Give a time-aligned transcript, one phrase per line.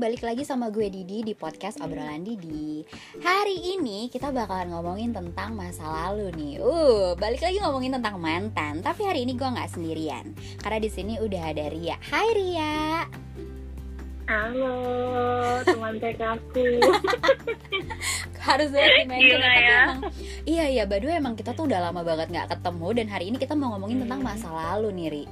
[0.00, 2.80] balik lagi sama gue Didi di podcast obrolan Didi.
[3.20, 6.54] Hari ini kita bakalan ngomongin tentang masa lalu nih.
[6.56, 8.80] Uh, balik lagi ngomongin tentang mantan.
[8.80, 10.32] Tapi hari ini gue nggak sendirian,
[10.64, 12.00] karena di sini udah ada Ria.
[12.00, 12.80] Hai Ria.
[14.24, 14.78] Halo,
[15.68, 16.64] teman TK aku.
[18.48, 19.80] Harus Gila tapi ya.
[19.84, 20.00] emang
[20.48, 23.52] Iya iya, way, emang kita tuh udah lama banget nggak ketemu dan hari ini kita
[23.52, 24.32] mau ngomongin tentang Hmm.
[24.32, 25.24] masa lalu nih Ri.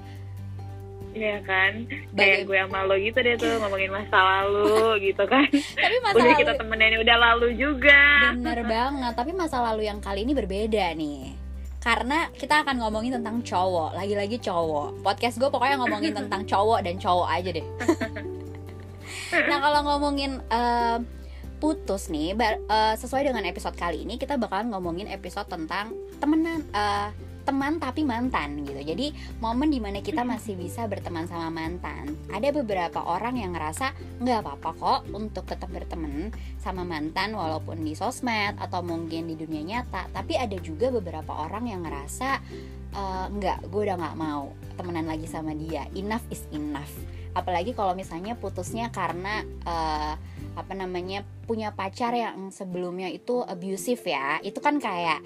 [1.18, 1.72] Iya kan,
[2.14, 4.78] Bagai- kayak gue sama lo gitu deh tuh ngomongin masa lalu
[5.10, 5.42] gitu kan.
[5.50, 8.02] Tapi masa Udah lalu kita temenin udah lalu juga.
[8.32, 11.34] Bener banget, tapi masa lalu yang kali ini berbeda nih.
[11.78, 15.02] Karena kita akan ngomongin tentang cowok, lagi-lagi cowok.
[15.02, 17.66] Podcast gue pokoknya ngomongin tentang cowok dan cowok aja deh.
[19.28, 20.98] Nah kalau ngomongin eh,
[21.58, 26.62] putus nih, bar- eh, sesuai dengan episode kali ini Kita bakalan ngomongin episode tentang temenan
[26.70, 27.08] eh,
[27.48, 28.76] teman tapi mantan gitu.
[28.76, 33.96] Jadi momen di mana kita masih bisa berteman sama mantan Ada beberapa orang yang ngerasa
[34.20, 36.28] nggak apa-apa kok untuk tetap berteman
[36.60, 40.12] sama mantan walaupun di sosmed atau mungkin di dunia nyata.
[40.12, 42.28] Tapi ada juga beberapa orang yang ngerasa
[42.92, 45.88] "Eh, nggak gue udah nggak mau temenan lagi sama dia.
[45.96, 46.92] Enough is enough.
[47.32, 50.14] Apalagi kalau misalnya putusnya karena eh,
[50.58, 54.42] apa namanya punya pacar yang sebelumnya itu abusive ya.
[54.42, 55.22] Itu kan kayak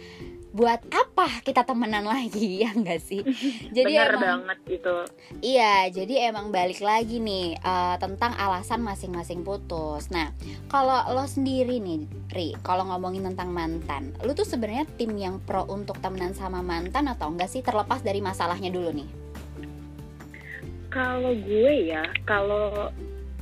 [0.53, 3.25] buat apa kita temenan lagi ya enggak sih
[3.73, 4.97] jadi Bener emang banget gitu.
[5.41, 10.11] Iya, jadi emang balik lagi nih eh, tentang alasan masing-masing putus.
[10.11, 10.35] Nah,
[10.69, 15.65] kalau lo sendiri nih, Ri, kalau ngomongin tentang mantan, lu tuh sebenarnya tim yang pro
[15.71, 17.63] untuk temenan sama mantan atau enggak sih?
[17.65, 19.09] Terlepas dari masalahnya dulu nih.
[20.93, 22.93] Kalau gue ya, kalau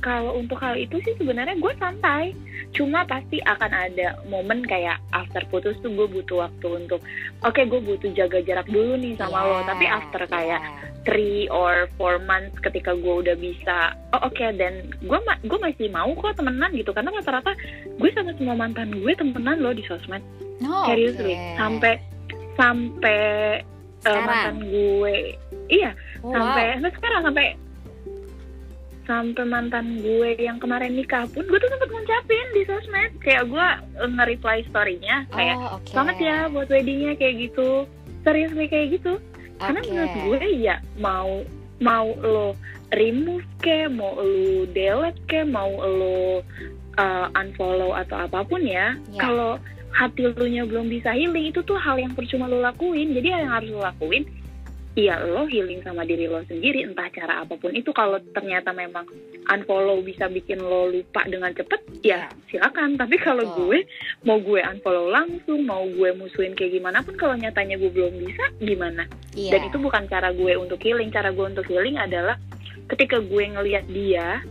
[0.01, 2.33] kalau untuk hal itu sih sebenarnya gue santai.
[2.71, 7.03] Cuma pasti akan ada momen kayak after putus tuh gue butuh waktu untuk
[7.41, 9.59] oke gue butuh jaga jarak dulu nih sama lo.
[9.59, 10.71] Iya, Tapi after kayak iya.
[11.03, 15.89] three or four months ketika gue udah bisa oh oke dan gue ma- gue masih
[15.89, 17.51] mau kok temenan gitu karena rata-rata
[17.91, 20.23] gue sama semua mantan gue temenan loh di sosmed
[20.61, 21.57] Oh, seriously oke.
[21.57, 21.93] sampai
[22.53, 23.19] sampai
[24.05, 25.15] uh, mantan gue
[25.67, 25.91] iya
[26.21, 27.45] Oh, sampai sampai sekarang sampai
[29.09, 33.67] sampai mantan gue yang kemarin nikah pun gue tuh sempet ngucapin di sosmed kayak gue
[33.97, 35.35] uh, nge-reply story-nya wow.
[35.35, 35.89] kayak oh, oke.
[35.89, 37.69] selamat ya buat weddingnya kayak gitu
[38.21, 39.17] serius kayak gitu
[39.61, 41.45] karena menurut gue ya mau
[41.81, 42.53] mau lo
[42.93, 46.41] remove ke mau lo delete ke mau lo
[46.97, 49.21] uh, unfollow atau apa pun ya Ya.
[49.21, 49.57] kalau
[49.91, 53.51] hati lu nya belum bisa healing itu tuh hal yang percuma lo lakuin jadi yang
[53.51, 54.23] harus lo lakuin
[54.91, 59.07] Iya lo healing sama diri lo sendiri entah cara apa pun itu kalau ternyata memang
[59.47, 62.27] unfollow bisa bikin lo lupa dengan cepet Ya.
[62.27, 63.55] ya silakan tapi kalau Betul.
[63.55, 63.79] gue
[64.27, 68.43] mau gue unfollow langsung mau gue musuhin kayak gimana pun kalau nyatanya gue belum bisa
[68.59, 69.55] gimana Iya.
[69.55, 72.35] dan itu bukan cara gue untuk healing cara gue untuk healing adalah
[72.91, 74.43] ketika gue ngelihat dia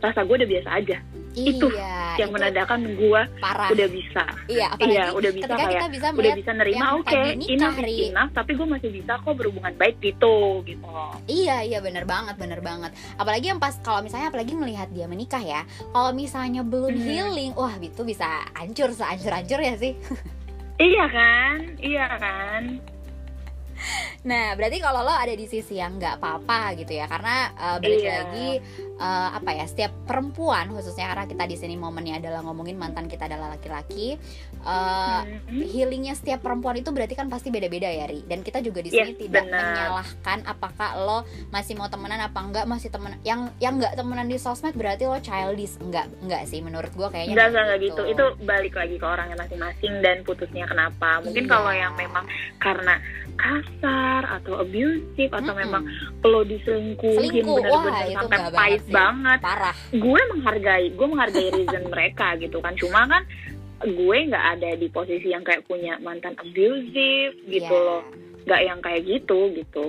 [0.00, 0.98] rasa gue udah biasa aja
[1.30, 3.70] itu iya, yang itu menandakan gue parah.
[3.70, 7.54] udah bisa Iya, iya udah bisa kayak kita bisa udah bisa nerima oke tadi nikah,
[7.54, 7.94] enough Ri.
[7.94, 10.34] is enough tapi gue masih bisa kok berhubungan baik gitu
[10.64, 10.90] gitu
[11.24, 15.38] Iya iya bener banget bener banget Apalagi yang pas kalau misalnya apalagi melihat dia menikah
[15.38, 17.04] ya Kalau misalnya belum Mhm.
[17.04, 19.94] healing Wah itu bisa hancur sehancur-hancur ya sih
[20.82, 22.62] iya kan iya kan
[24.20, 27.96] Nah berarti kalau lo ada di sisi yang nggak apa-apa gitu ya Karena eh, balik
[27.98, 28.12] Iya.
[28.18, 28.48] lagi
[29.00, 33.24] eh, Apa ya Setiap perempuan khususnya karena kita di sini momennya adalah ngomongin mantan kita
[33.24, 34.20] adalah laki-laki
[34.60, 35.64] Mhm.
[35.66, 39.10] healingnya setiap perempuan itu berarti kan pasti beda-beda ya Ri dan kita juga di sini
[39.10, 39.64] Yes, tidak benar.
[39.64, 41.18] menyalahkan apakah lo
[41.48, 45.16] masih mau temenan apa enggak masih temen yang yang enggak temenan di sosmed berarti lo
[45.18, 48.02] childish enggak enggak sih menurut gua kayaknya Enggak, enggak, enggak gitu.
[48.06, 51.10] Itu balik lagi ke orangnya masing-masing dan putusnya kenapa.
[51.20, 51.50] Mungkin Iya.
[51.50, 52.24] kalau yang memang
[52.58, 53.00] karena
[53.34, 55.62] kasar atau abusive atau Mm-mm.
[55.64, 55.82] memang
[56.20, 57.52] lo diselingkuhin itu
[58.12, 58.96] sampai pahit sih.
[58.96, 59.38] banget.
[59.38, 62.74] parah Gue menghargai, gue menghargai reason mereka gitu kan.
[62.74, 63.22] Cuma kan
[63.80, 67.86] gue nggak ada di posisi yang kayak punya mantan abusive gitu Iya.
[67.86, 68.02] loh.
[68.44, 69.86] Nggak yang kayak gitu gitu.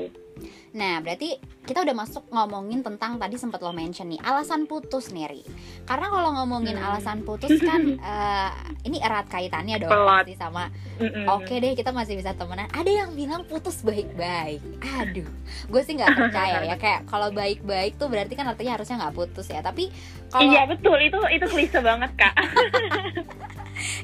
[0.71, 5.27] Nah, berarti kita udah masuk ngomongin tentang tadi sempat lo mention nih alasan putus nih,
[5.27, 5.43] Ri.
[5.83, 6.87] Karena kalau ngomongin Hmm.
[6.87, 8.49] alasan putus kan eh,
[8.81, 10.23] ini erat kaitannya dong Pelot.
[10.23, 11.27] pasti sama Mm-mm.
[11.27, 12.71] Oke deh kita masih bisa temenan.
[12.71, 14.63] Ada yang bilang putus baik-baik.
[14.97, 15.27] Aduh,
[15.67, 16.75] gue sih nggak percaya ya.
[16.75, 19.59] Kayak kalau baik-baik tuh berarti kan artinya harusnya nggak putus ya.
[19.59, 19.91] Tapi
[20.29, 22.31] kalau Iya betul itu itu klise banget kak.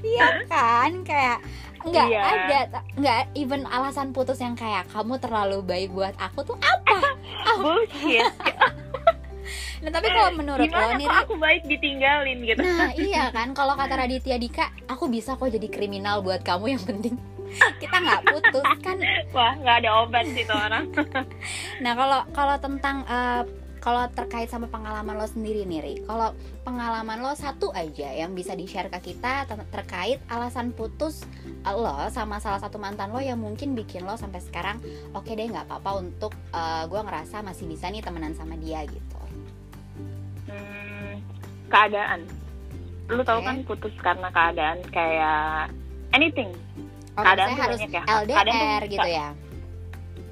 [0.03, 1.37] iya kan kayak
[1.83, 2.21] nggak Iya.
[2.23, 2.59] ada
[2.93, 6.97] nggak even alasan putus yang kayak kamu terlalu baik buat aku tuh apa?
[7.61, 8.25] Bullshit.
[9.77, 12.59] Nah tapi kalau menurut lo Gimana nih, kok Ri, aku baik ditinggalin gitu?
[12.65, 16.83] nah iya kan kalau kata Raditya Dika, aku bisa kok jadi kriminal buat kamu yang
[16.83, 17.15] penting
[17.77, 18.97] kita nggak putus kan
[19.31, 20.91] Wah nggak ada obat sih tuh orang.
[21.79, 23.41] Nah kalau kalau tentang eh,
[23.87, 26.35] kalau terkait sama pengalaman lo sendiri nih Ri kalau
[26.67, 31.23] pengalaman lo satu aja yang bisa di share ke kita ter- terkait alasan putus
[31.63, 34.83] lo sama salah satu mantan lo yang mungkin bikin lo sampai sekarang
[35.15, 39.15] oke deh nggak apa-apa untuk uh, gue ngerasa masih bisa nih temenan sama dia gitu
[40.47, 41.19] Hmm,
[41.67, 42.23] keadaan.
[43.11, 43.47] Lu tahu Oke.
[43.51, 45.67] kan putus karena keadaan kayak
[46.15, 46.55] anything.
[47.19, 48.03] oh, Keadaan tuh harus banyak ya.
[48.07, 49.27] LDR Keadaan tuh gitu ya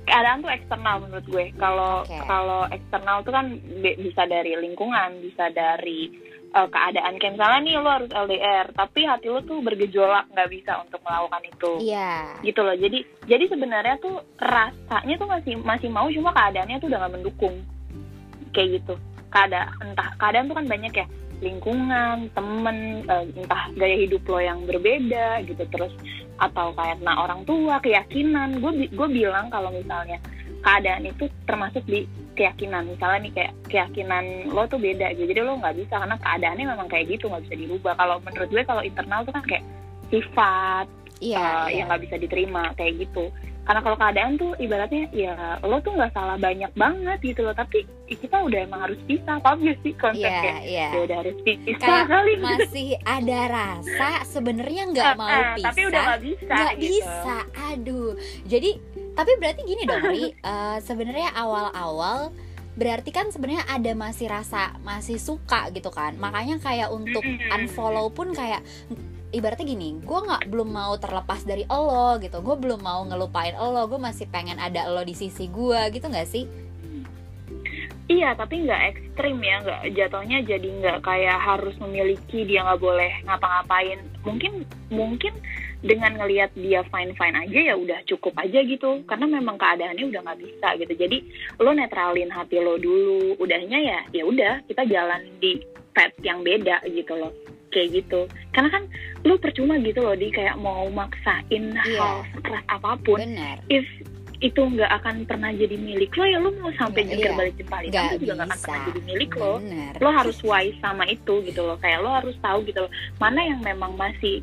[0.05, 1.45] Keadaan tuh eksternal menurut gue.
[1.57, 2.17] Kalau Oke.
[2.25, 3.45] kalau eksternal tuh kan
[3.81, 6.13] bi- bisa dari lingkungan, bisa dari
[6.53, 7.17] uh, keadaan.
[7.17, 11.43] Kayak misalnya nih lu harus LDR, tapi hati lu tuh bergejolak nggak bisa untuk melakukan
[11.45, 11.71] itu.
[11.81, 16.87] iya gitu loh jadi jadi sebenarnya tuh rasanya tuh masih masih mau cuma keadaannya tuh
[16.93, 17.55] udah gak mendukung
[18.53, 18.93] kayak gitu
[19.33, 21.05] keadaan entah keadaan tuh kan banyak ya
[21.43, 25.91] lingkungan temen eh, entah gaya hidup lo yang berbeda gitu terus
[26.41, 28.59] atau karena orang tua keyakinan.
[28.59, 30.19] Gue gue bilang kalau misalnya
[30.61, 32.89] keadaan itu termasuk di keyakinan.
[32.89, 35.29] Misalnya nih kayak keyakinan lo tuh beda gitu.
[35.31, 37.93] Jadi lo nggak bisa karena keadaannya memang kayak gitu nggak bisa dirubah.
[37.95, 39.65] Kalau menurut gue kalau internal tuh kan kayak
[40.09, 40.85] sifat
[41.23, 41.81] iya, uh, iya.
[41.81, 43.31] yang nggak bisa diterima kayak gitu
[43.65, 47.57] karena kalau keadaan tuh ibaratnya ya lo tuh nggak salah banyak banget gitu loh.
[47.57, 50.87] Tapi ya kita udah emang harus pisah paham gak sih konsep iya kayak iya.
[50.93, 52.33] Ya udah harus pisah Kayak kali.
[52.37, 56.85] masih ada rasa sebenarnya nggak mau ah, pisah tapi udah nggak bisa nggak gitu.
[56.85, 57.37] bisa.
[57.73, 58.09] Aduh.
[58.45, 58.71] Jadi
[59.17, 60.25] tapi berarti gini dong Ri.
[60.45, 62.29] Eh, sebenarnya awal-awal
[62.75, 66.13] berarti kan sebenarnya ada masih rasa masih suka gitu kan.
[66.21, 68.61] Makanya kayak untuk unfollow pun kayak
[69.35, 72.39] ibaratnya gini gue nggak belum mau terlepas dari lo gitu.
[72.39, 76.29] Gue belum mau ngelupain lo gue masih pengen ada lo di sisi gue gitu nggak
[76.31, 76.47] sih?
[78.05, 83.09] Iya, tapi nggak ekstrim ya, nggak jatuhnya jadi nggak kayak harus memiliki dia nggak boleh
[83.25, 83.97] ngapa-ngapain.
[84.21, 84.61] Mungkin
[84.93, 85.33] mungkin
[85.81, 90.21] dengan ngelihat dia fine fine aja ya udah cukup aja gitu, karena memang keadaannya udah
[90.21, 90.93] nggak bisa gitu.
[90.93, 91.17] Jadi
[91.57, 95.65] lo netralin hati lo dulu, udahnya ya ya udah kita jalan di
[95.97, 97.33] path yang beda gitu loh
[97.75, 98.21] kayak gitu.
[98.49, 98.83] Karena kan
[99.21, 101.99] lo percuma gitu loh di kayak mau maksain Iya.
[101.99, 103.59] hal sekeras apa pun benar.
[103.67, 103.83] if
[104.39, 107.39] itu nggak akan pernah jadi milik lo ya lo mau sampai Nggak, jungkir iya.
[107.39, 109.53] balik Nggak itu juga nggak akan pernah jadi milik lo.
[109.59, 109.93] Benar.
[109.99, 111.77] Lo harus wise sama itu gitu loh.
[111.77, 114.39] Kayak lo harus tahu gitu loh mana yang memang masih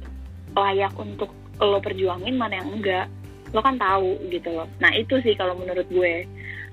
[0.53, 3.07] layak untuk lo perjuangin mana yang enggak.
[3.53, 4.69] Lo kan tahu gitu loh.
[4.81, 6.25] Nah itu sih kalau menurut gue.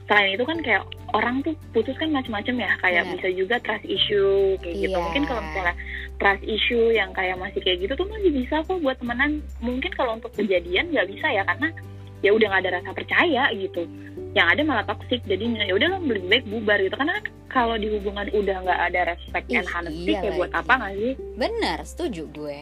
[0.09, 0.81] Selain itu kan kayak
[1.13, 2.71] orang tuh putus kan macam-macam ya.
[2.81, 3.13] Kayak Benar.
[3.13, 4.95] bisa juga trust issue kayak gitu.
[4.95, 5.03] Iya.
[5.05, 5.75] mungkin kalau misalnya
[6.19, 9.39] trust issue yang kayak masih kayak gitu tuh masih bisa kok buat temenan.
[9.63, 11.71] Mungkin kalau untuk kejadian nggak bisa ya karena
[12.19, 13.87] ya udah nggak ada rasa percaya gitu.
[14.35, 16.95] Yang ada malah toxic jadinya ya udah lebih baik bubar gitu.
[16.99, 20.51] Karena kan kalau di hubungan udah nggak ada respect Ih, and honesty iya kayak buat
[20.53, 21.13] apa nggak sih?
[21.39, 22.57] Benar setuju gue.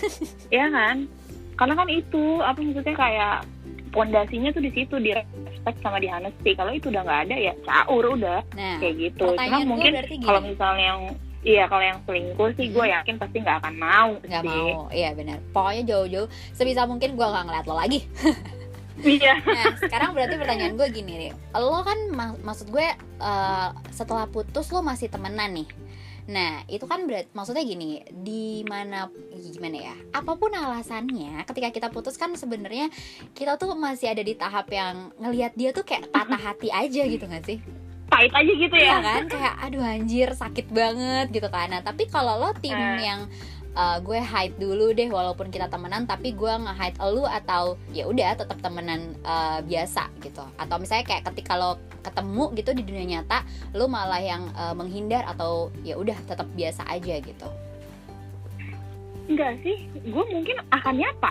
[0.54, 1.10] Ya kan?
[1.58, 3.36] Karena kan itu apa maksudnya kayak
[3.90, 6.54] pondasinya tuh di situ di respect sama di honesty.
[6.54, 8.40] Kalau itu udah nggak ada ya caur udah.
[8.54, 9.34] Nah kayak gitu.
[9.34, 9.92] cuma mungkin
[10.22, 11.02] kalau misalnya yang
[11.42, 12.94] iya kalau yang selingkuh sih gue Hmm.
[12.96, 14.48] yakin pasti nggak akan mau nggak sih.
[14.68, 14.80] mau.
[14.90, 15.38] Iya benar.
[15.50, 18.00] Pokoknya jauh-jauh sebisa mungkin gue nggak ngeliat lo lagi.
[19.00, 19.40] Iya.
[19.40, 21.32] Nah sekarang berarti pertanyaan gue gini nih.
[21.56, 22.84] Lo kan mak- maksud gue
[23.16, 25.64] eh, setelah putus lo masih temenan nih.
[26.28, 29.96] Nah itu kan berat maksudnya gini di mana gimana ya?
[30.12, 32.92] Apa pun alasannya ketika kita putus kan sebenarnya
[33.32, 37.24] kita tuh masih ada di tahap yang ngelihat dia tuh kayak patah hati aja gitu
[37.24, 37.56] gak sih
[38.10, 39.22] pahit aja gitu Iya ya kan?
[39.30, 41.70] Kayak aduh anjir sakit banget gitu kan.
[41.70, 43.06] Nah tapi kalau lo tim Eh.
[43.06, 43.30] yang
[43.78, 48.34] uh, gue hide dulu deh walaupun kita temenan tapi gue nge-hide elu atau ya udah
[48.34, 50.42] tetap temenan uh, biasa gitu.
[50.58, 53.44] Atau misalnya kayak ketika lo ketemu gitu di dunia nyata
[53.76, 57.48] lo malah yang uh, menghindar atau ya udah tetap biasa aja gitu.
[59.30, 59.86] Enggak sih.
[60.10, 61.30] Gue mungkin akan nyapa.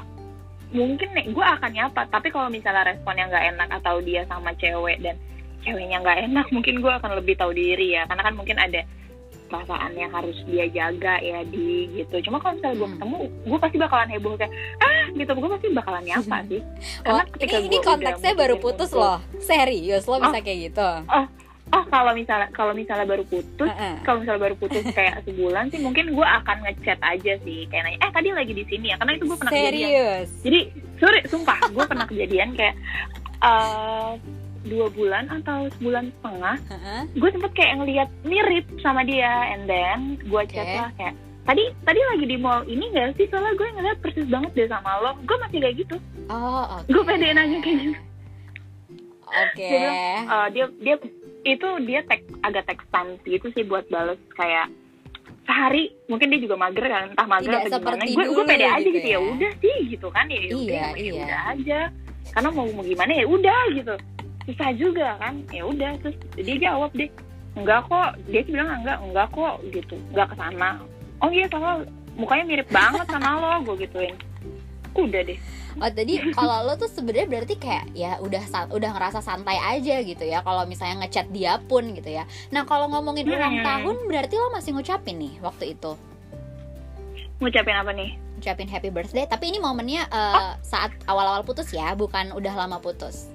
[0.69, 2.07] Mungkin nih gue akan nyapa.
[2.07, 5.19] Tapi kalau misalnya responnya nggak enak atau dia sama cewek dan
[5.61, 8.05] ceweknya nggak enak mungkin gue akan lebih tahu diri ya.
[8.05, 8.81] Karena kan mungkin ada
[9.49, 12.21] perasaan yang harus dia jaga ya di gitu.
[12.21, 12.95] Cuma kalau misalnya gue Hmm.
[12.95, 15.31] ketemu gue pasti bakalan heboh kayak ah gitu.
[15.33, 16.61] Gue pasti bakalan nyapa sih.
[16.61, 19.19] Wah, Karena ketika ini ini konteksnya baru putus untuk- loh.
[19.39, 20.89] Serius lo bisa kayak gitu.
[21.69, 23.69] Oh kalau misalnya kalau misalnya baru putus
[24.01, 27.69] kalau misalnya baru putus kayak sebulan sih mungkin gue akan ngechat aja sih.
[27.69, 28.97] Kayak nanya eh tadi lagi di sini ya?
[28.97, 29.85] Karena itu gue pernah kejadian.
[29.85, 30.29] Serius?
[30.41, 30.59] Jadi
[30.97, 32.73] sorry sumpah gue pernah kejadian kayak
[33.39, 34.11] eh,
[34.61, 37.01] dua bulan atau sebulan setengah Heeh.
[37.13, 39.29] gue sempet kayak ngeliat mirip sama dia.
[39.49, 40.75] And then gue chat Oke.
[40.77, 43.25] lah kayak tadi tadi lagi di mall ini gak sih?
[43.25, 45.11] Soalnya gue ngeliat persis banget deh sama lo.
[45.23, 45.95] Gue masih kayak gitu.
[46.27, 46.87] Oh oke.
[46.87, 47.99] Gue pede nanya kayak gitu.
[49.25, 49.61] Oke.
[49.61, 50.95] Dia bilang, eh, dia dia
[51.45, 54.67] itu dia tek agak text time gitu sih buat bales kayak
[55.45, 58.03] sehari mungkin dia juga mager kan entah mager Tidak atau gimana.
[58.05, 59.19] gue gue pede aja gitu gitu ya ya.
[59.23, 60.25] udah sih gitu kan.
[60.27, 61.11] Ya udah, Iya, ya iya.
[61.15, 61.79] udah aja.
[62.29, 63.95] Karena mau mau gimana ya udah gitu
[64.49, 67.09] susah juga kan ya udah terus dia jawab deh
[67.53, 70.69] enggak kok dia sih bilang enggak enggak kok gitu enggak ke sana
[71.21, 71.85] oh iya sama
[72.17, 74.15] mukanya mirip banget sama lo gue gituin
[74.97, 75.39] udah deh
[75.79, 78.41] Oh tadi kalau lo tuh sebenarnya berarti kayak ya udah
[78.73, 82.25] udah ngerasa santai aja gitu ya kalau misalnya ngechat dia pun gitu ya.
[82.51, 83.63] Nah kalau ngomongin ulang Hmm.
[83.63, 85.93] tahun berarti lo masih ngucapin nih waktu itu
[87.39, 89.23] ngucapin apa nih ngucapin happy birthday.
[89.29, 93.31] Tapi ini momennya eh, saat awal-awal putus ya, bukan udah lama putus.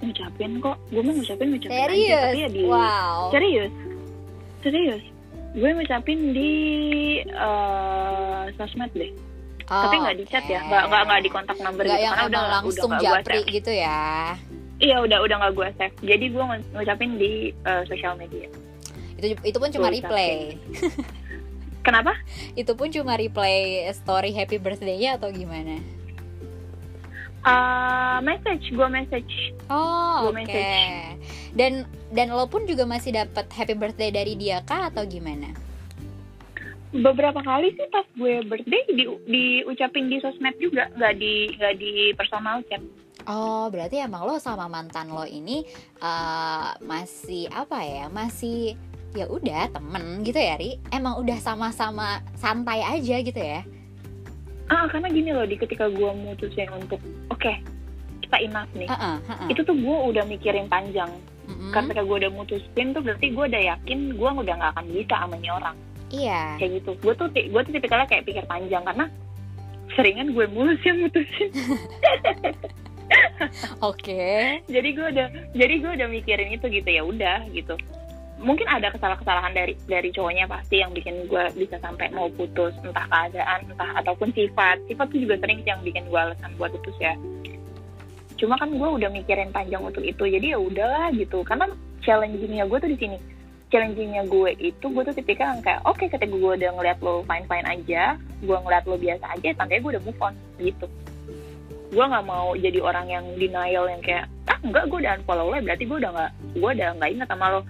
[0.00, 2.22] Ngucapin kok gue mau ngucapin ngucapin aja Serius?
[2.22, 3.18] tapi ya di Wow.
[3.28, 3.72] serius
[4.60, 5.02] serius
[5.50, 6.52] gue ngucapin di
[7.24, 9.12] eh, sosmed deh
[9.66, 10.66] Oh, tapi nggak di chat ya oke.
[10.66, 13.68] nggak nggak nggak di kontak number Nggak gitu yang karena udah langsung udah japri gitu
[13.70, 14.00] ya.
[14.78, 18.48] iya udah udah nggak gue save jadi gue ngu- ngucapin di eh, sosial media
[19.14, 20.56] Itu itu pun cuma replay.
[21.86, 22.16] kenapa
[22.54, 25.84] Itu pun cuma replay story happy birthday-nya atau gimana?
[27.46, 29.32] Eh, message gue message
[29.70, 30.34] Oh, oke.
[30.34, 31.22] message.
[31.54, 35.54] Dan dan lo pun juga masih dapat happy birthday dari dia kah atau gimana?
[36.88, 41.92] beberapa kali sih pas gue birthday di diucapin di sosmed juga nggak di nggak di
[42.16, 42.80] personal chat
[43.28, 45.60] Oh, berarti emang lo sama mantan lo ini
[46.00, 48.08] eh, masih apa ya?
[48.08, 48.72] Masih
[49.12, 50.80] ya udah temen gitu ya, Ri?
[50.88, 53.68] Emang udah sama-sama santai aja gitu ya?
[54.68, 57.52] Ah karena gini loh di ketika gue mutusin untuk oke
[58.20, 59.48] kita enough nih Heeh, heeh.
[59.50, 61.08] itu tuh gue udah mikirin panjang
[61.48, 61.72] Mm-mm.
[61.72, 65.36] ketika gue udah mutusin tuh berarti gue udah yakin gue udah nggak akan bisa sama
[65.40, 65.76] orang
[66.08, 66.56] Iya.
[66.56, 69.08] kayak gitu gue tuh gue tuh tipikalnya kayak pikir panjang karena
[69.92, 71.50] seringan gue mulus yang mutusin
[73.80, 74.60] Oke.
[74.68, 77.76] jadi gue udah jadi gue udah mikirin itu gitu ya udah gitu
[78.38, 83.06] mungkin ada kesalahan-kesalahan dari dari cowoknya pasti yang bikin gue bisa sampai mau putus entah
[83.10, 84.78] keadaan entah ataupun sifat.
[84.86, 87.18] Sifat tuh juga sering yang bikin gue alasan buat putus ya.
[88.38, 91.42] Cuma kan gue udah mikirin panjang untuk itu jadi ya udahlah gitu.
[91.42, 91.66] Karena
[92.06, 93.18] challengingnya gue tuh di sini.
[93.68, 97.44] Challengingnya gue itu gue tuh tipikal yang kayak oke ketika gue udah ngeliat lo fine
[97.44, 100.86] fine aja gue ngeliat lo biasa aja tandanya gue udah move on gitu.
[101.90, 105.58] Gue nggak mau jadi orang yang denial yang kayak ah enggak gue udah unfollow lo
[105.60, 107.60] berarti gue udah nggak gue udah nggak inget sama lo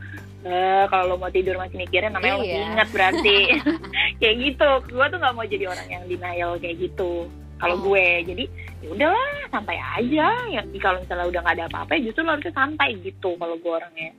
[0.41, 2.67] eh kalau lo mau tidur masih mikirin namanya masih Iya.
[2.69, 3.37] ingat berarti.
[4.21, 4.69] Kayak gitu.
[4.89, 7.27] Gue tuh nggak mau jadi orang yang denial kayak gitu.
[7.57, 7.83] Kalau Oh.
[7.85, 8.45] gue jadi
[8.79, 10.29] ya udahlah santai aja.
[10.49, 13.73] Ya kalau misalnya udah nggak ada apa-apa ya justru lo harusnya santai gitu kalau gue
[13.73, 14.11] orangnya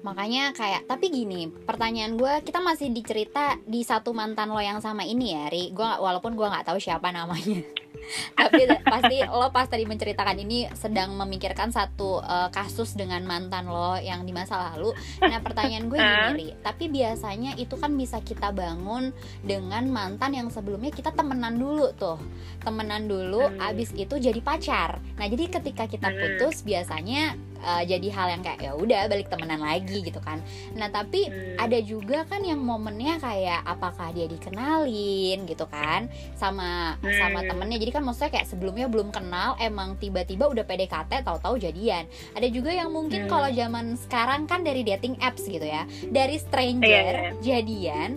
[0.00, 5.04] Makanya kayak tapi gini, pertanyaan gue kita masih dicerita di satu mantan lo yang sama
[5.04, 5.70] ini ya, Ri.
[5.76, 7.60] Gua walaupun gue nggak tahu siapa namanya.
[8.38, 13.94] tapi pasti lo pas tadi menceritakan ini sedang memikirkan satu eh, kasus dengan mantan lo
[14.00, 14.96] yang di masa lalu.
[15.20, 16.48] Nah, pertanyaan gue gini, Ri.
[16.64, 19.12] Tapi biasanya itu kan bisa kita bangun
[19.44, 22.18] dengan mantan yang sebelumnya kita temenan dulu tuh.
[22.64, 23.68] Temenan dulu Hmm.
[23.72, 25.00] abis itu jadi pacar.
[25.20, 26.18] Nah, jadi ketika kita Hmm.
[26.18, 30.40] putus biasanya eh, jadi hal yang kayak ya udah balik temenan lagi gitu kan.
[30.72, 31.56] Nah, tapi Hmm.
[31.56, 37.48] ada juga kan yang momennya kayak apakah dia dikenalin gitu kan sama sama Hmm.
[37.48, 42.46] temennya jadi kan maksudnya kayak sebelumnya belum kenal emang tiba-tiba udah PDKT tahu-tahu jadian ada
[42.46, 43.30] juga yang mungkin Hmm.
[43.30, 47.30] kalau zaman sekarang kan dari dating apps gitu ya dari Iya, stranger iya.
[47.40, 48.10] jadian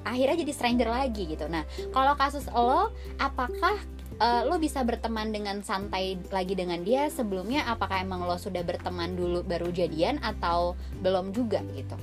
[0.00, 3.76] akhirnya jadi stranger lagi gitu nah kalau kasus lo apakah
[4.18, 9.12] eh, lo bisa berteman dengan santai lagi dengan dia sebelumnya apakah emang lo sudah berteman
[9.12, 11.94] dulu baru jadian atau belum juga gitu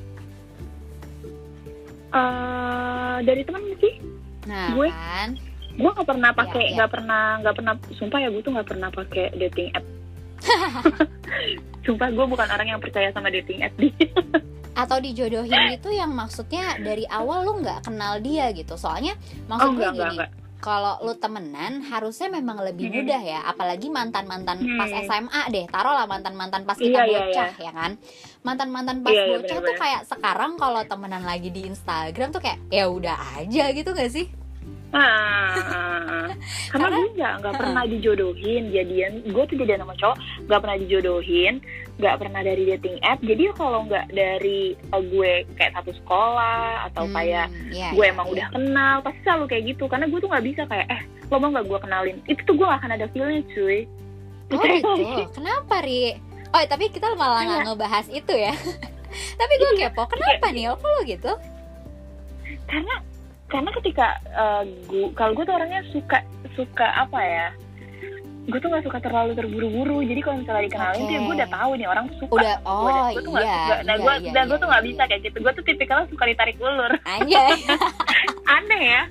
[2.08, 3.96] Eh, dari teman sih
[4.46, 5.36] Nah, Gue- kan.
[5.74, 6.76] gue nggak pernah pakai Iya, iya.
[6.78, 9.86] nggak pernah nggak pernah sumpah ya gue tuh nggak pernah pakai dating app
[11.86, 13.92] sumpah gue bukan orang yang percaya sama dating app di
[14.74, 18.76] Atau dijodohin gitu yang maksudnya dari awal lu nggak kenal dia gitu.
[18.76, 22.96] Soalnya maksud oh gue enggak enggak gini, enggak kalau lu temenan harusnya memang lebih Hmm.
[23.00, 25.04] mudah ya, apalagi mantan-mantan pas Hmm.
[25.04, 25.66] SMA deh.
[25.66, 27.92] Taruhlah mantan-mantan pas kita Iya, iya, bocah ya kan.
[28.42, 29.80] Mantan-mantan pas Iya, iya, bocah tuh bener-bener.
[29.80, 34.26] kayak sekarang kalau temenan lagi di Instagram tuh kayak ya udah aja gitu gak sih?
[34.92, 36.30] Ah,
[36.68, 40.78] karena Karena- gue nggak nggak pernah dijodohin jadian gue tuh jadian sama cowok nggak pernah
[40.78, 41.54] dijodohin
[41.96, 47.04] nggak pernah dari dating app jadi kalau nggak dari uh, gue kayak satu sekolah atau
[47.04, 48.34] Hmm, kayak iya, gue iya, emang iya.
[48.34, 51.50] udah kenal pasti selalu kayak gitu karena gue tuh nggak bisa kayak eh lo mau
[51.50, 53.80] nggak gue kenalin itu tuh gue gak akan ada feelnya cuy
[54.48, 54.94] Oh gitu.
[54.96, 55.26] sih?
[55.34, 56.22] Kenapa, Ri?
[56.48, 57.68] Oh, tapi kita malah nggak Iya.
[57.68, 58.54] ngebahas itu ya.
[59.42, 60.70] tapi gue Iya, kepo, kenapa nih?
[60.70, 61.32] Kok lo gitu?
[62.66, 62.96] karena
[63.56, 66.20] karena ketika uh, gue kalau gue tuh orangnya suka
[66.60, 67.48] suka apa ya
[68.46, 70.06] gue tuh nggak suka terlalu terburu-buru.
[70.06, 72.34] Jadi kalau misalnya dikenalin tuh ya gue udah tahu nih orang tuh suka.
[72.38, 73.76] Udah, sama gue, oh gue tuh iya, suka.
[73.82, 75.38] nah iya, gue iya, dan gue iya, tuh iya, bisa kayak gitu.
[75.42, 76.94] Gue tuh tipikalnya suka ditarik ulur.
[77.10, 77.58] Anjay.
[78.56, 79.02] aneh ya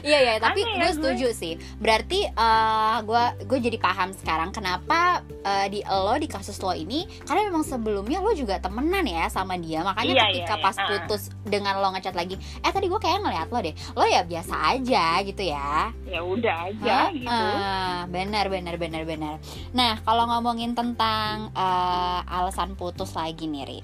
[0.00, 0.96] Iya ya, tapi Aneh gue gue.
[0.96, 1.52] setuju sih.
[1.76, 7.04] Berarti eh gue gue jadi paham sekarang kenapa eh, di lo di kasus lo ini
[7.22, 9.80] karena memang sebelumnya lo juga temenan ya sama dia.
[9.80, 10.86] Makanya Iya, ketika iya, pas iya.
[10.88, 13.74] putus dengan lo ngechat lagi, eh tadi gue kayak ngeliat lo deh.
[13.92, 15.92] Lo ya biasa aja gitu ya.
[16.02, 17.08] ya udah aja Hah?
[17.10, 19.34] gitu Ah, benar benar benar benar.
[19.70, 23.80] Nah, kalau ngomongin tentang eh, alasan putus lagi nih, Ri.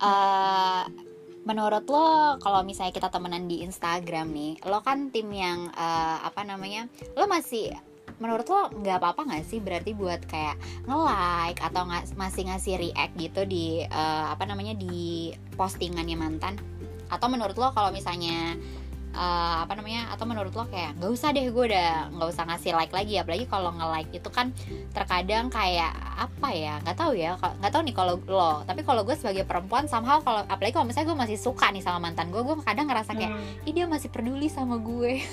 [0.00, 0.82] Eh,
[1.44, 6.44] menurut lo kalau misalnya kita temenan di Instagram nih, lo kan tim yang eh, apa
[6.44, 6.86] namanya?
[7.16, 7.72] Lo masih
[8.20, 13.14] menurut lo nggak apa-apa nggak sih berarti buat kayak nge-like atau nggak masih ngasih react
[13.16, 16.54] gitu di eh, apa namanya di postingannya mantan?
[17.10, 18.54] Atau menurut lo kalau misalnya
[19.10, 22.72] eh, apa namanya atau menurut lo kayak nggak usah deh gue udah nggak usah ngasih
[22.72, 23.18] like lagi.
[23.18, 24.54] Apalagi kalau nge like itu kan
[24.90, 29.16] terkadang kayak apa ya nggak tahu ya nggak tahu nih kalau lo tapi kalau gue
[29.16, 32.60] sebagai perempuan somehow kalau apalagi kalau misalnya gue masih suka nih sama mantan gue gue
[32.60, 33.64] kadang ngerasa kayak Hmm.
[33.64, 35.20] ih dia masih peduli sama gue.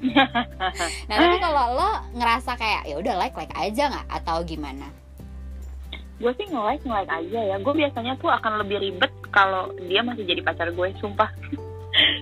[1.08, 4.06] Nah tapi kalau lo ngerasa kayak ya udah like like aja nggak?
[4.08, 4.88] Atau gimana?
[6.16, 7.56] Gue sih nge-like nge-like aja ya.
[7.60, 11.28] Gue biasanya tuh akan lebih ribet kalau dia masih jadi pacar gue sumpah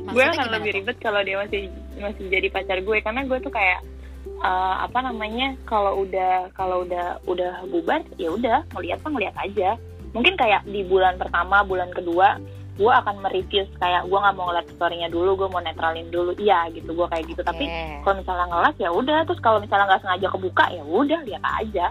[0.09, 1.63] gue akan gimana lebih ribet kalau dia masih
[1.99, 3.81] masih jadi pacar gue karena gue tuh kayak
[4.27, 9.71] eh, apa namanya kalau udah kalau udah udah bubar ya udah ngeliat mah ngeliat aja.
[10.17, 12.41] Mungkin kayak di bulan pertama bulan kedua
[12.79, 16.31] gue akan mereview kayak gue nggak mau ngeliat storynya dulu gue mau netralin dulu.
[16.39, 17.43] Iya gitu gue kayak gitu.
[17.43, 18.07] Tapi Oke.
[18.07, 19.19] kalau misalnya nge-like ya udah.
[19.27, 21.87] Terus kalau misalnya nggak sengaja kebuka ya udah lihat aja.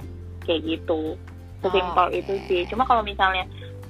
[0.48, 1.20] Kayak gitu.
[1.60, 2.18] Sesimpel Oke.
[2.24, 2.62] itu sih.
[2.72, 3.44] Cuma kalau misalnya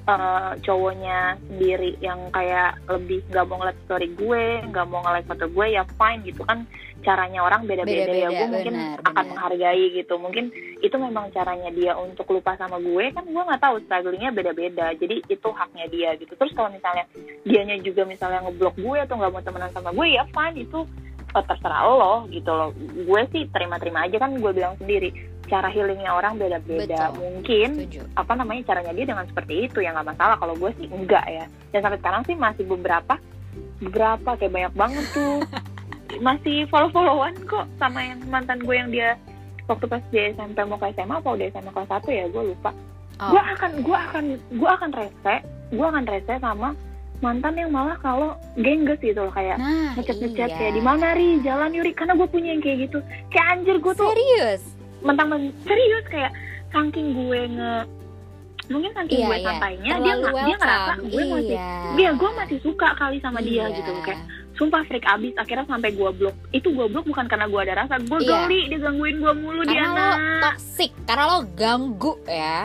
[0.08, 5.46] eh, cowoknya sendiri yang kayak lebih nggak mau ngeliat story gue nggak mau nge-like foto
[5.52, 6.64] gue ya fine gitu kan.
[7.06, 8.28] Caranya orang beda-beda ya.
[8.34, 10.14] Gue mungkin benar, akan menghargai gitu.
[10.18, 13.06] Mungkin itu memang caranya dia untuk lupa sama gue.
[13.14, 14.92] Kan gue nggak tahu strugglingnya beda-beda.
[14.98, 16.34] Jadi itu haknya dia gitu.
[16.36, 17.06] Terus kalau misalnya
[17.46, 20.66] dianya juga misalnya ngeblok gue atau nggak mau temenan sama gue ya fine.
[20.66, 20.84] Itu
[21.32, 22.74] eh, terserah lo gitu loh.
[23.06, 27.16] Gue sih terima-terima aja kan gue bilang sendiri cara healingnya orang beda-beda.
[27.16, 28.01] Mungkin setuju.
[28.13, 30.36] apa namanya caranya dia dengan seperti itu ya nggak masalah.
[30.38, 31.45] Kalau gue sih enggak ya.
[31.71, 33.15] Dan sampai sekarang sih masih beberapa
[33.80, 35.41] beberapa kayak banyak banget tuh.
[36.24, 39.19] Masih follow followan kok sama yang mantan gue yang dia
[39.67, 42.71] waktu pas di SMP mau ke SMA apa udah SMA kelas satu ya gue lupa.
[43.19, 44.24] Oh, gue akan gue akan
[44.56, 45.36] gue akan rese
[45.76, 46.74] gue akan rese sama
[47.19, 50.58] mantan yang malah kalau gengges gitu loh kayak nah ngechat ngechat iya.
[50.58, 51.43] kayak di mana ri?
[51.43, 53.04] Jalan yuri karena gue punya yang kayak gitu.
[53.28, 54.77] Kayak anjir gue tuh serius
[55.08, 55.30] mentang
[55.63, 56.32] serius kayak
[56.67, 57.74] saking gue nge
[58.67, 59.48] mungkin saking Iya, gue iya.
[59.48, 61.72] santainya dia nggak dia ngerasa gue masih iya.
[61.96, 63.76] dia gue masih suka kali sama dia Iya.
[63.80, 63.91] gitu.
[64.04, 64.22] Kayak
[64.60, 65.34] sumpah freak abis.
[65.39, 66.36] Akhirnya sampai gue blok.
[66.52, 67.96] Itu gue blok bukan karena gue ada rasa.
[68.04, 68.43] Gue Iya.
[68.43, 69.96] geli dia gangguin gue mulu karena Diana.
[69.96, 72.60] lo toxic karena lo ganggu ya.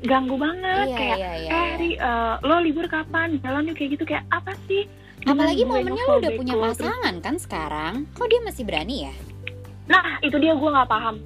[0.00, 1.76] Ganggu banget iya kayak iya iya, eh iya.
[1.76, 3.36] Ri, eh, lo libur kapan?
[3.40, 4.84] Jalan yuk kayak gitu kayak apa sih?
[5.24, 7.94] Apalagi momennya lo udah punya pasangan kan sekarang?
[8.16, 9.14] Kok dia masih berani ya
[9.90, 11.18] nah itu dia gue nggak paham.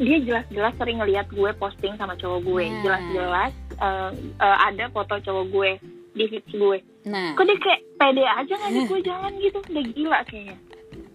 [0.00, 2.64] Dia jelas-jelas sering ngeliat gue posting sama cowok gue.
[2.64, 2.80] Nah.
[2.80, 4.10] jelas-jelas eh,
[4.40, 5.70] eh, ada foto cowok gue
[6.16, 6.78] di feeds gue.
[7.04, 7.36] Nah.
[7.36, 9.58] Kok dia kayak pede aja ngajak gue jalan gitu.
[9.60, 10.56] Udah gila kayaknya.